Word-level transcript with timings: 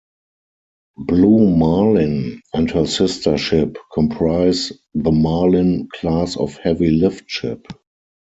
"Blue 0.97 1.47
Marlin" 1.55 2.41
and 2.55 2.71
her 2.71 2.87
sister 2.87 3.37
ship 3.37 3.77
comprise 3.93 4.71
the 4.95 5.11
"Marlin" 5.11 5.89
class 5.93 6.35
of 6.37 6.57
heavy 6.57 6.89
lift 6.89 7.29
ship. 7.29 7.67